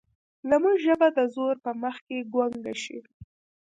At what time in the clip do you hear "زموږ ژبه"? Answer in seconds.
0.49-1.07